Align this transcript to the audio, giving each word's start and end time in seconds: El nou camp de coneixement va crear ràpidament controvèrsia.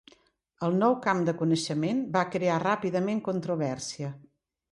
El 0.67 0.77
nou 0.83 0.95
camp 1.03 1.19
de 1.27 1.33
coneixement 1.41 2.01
va 2.17 2.25
crear 2.37 2.57
ràpidament 2.63 3.23
controvèrsia. 3.29 4.13